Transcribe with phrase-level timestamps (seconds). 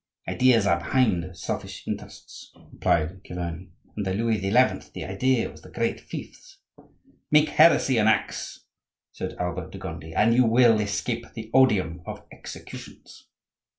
[0.27, 3.69] "Ideas are behind selfish interests," replied Chiverni.
[3.95, 4.49] "Under Louis XI.
[4.95, 6.57] the idea was the great Fiefs—"
[7.29, 8.61] "Make heresy an axe,"
[9.11, 13.27] said Albert de Gondi, "and you will escape the odium of executions."